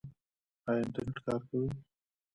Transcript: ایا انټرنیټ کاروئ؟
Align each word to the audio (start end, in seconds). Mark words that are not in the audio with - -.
ایا 0.67 0.79
انټرنیټ 0.83 1.17
کاروئ؟ 1.25 1.65